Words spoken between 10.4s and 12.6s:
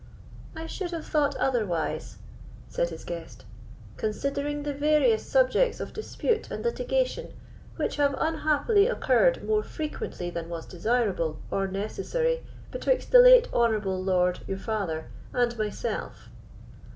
was desirable or necessary